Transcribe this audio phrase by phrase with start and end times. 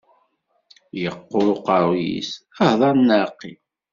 [1.01, 3.59] Yeqqur uqerruy-is, hdeṛ neɣ qqim.